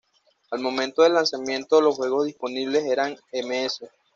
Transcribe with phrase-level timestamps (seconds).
[0.49, 3.81] Al momento del lanzamiento, los juegos disponibles eran "Ms.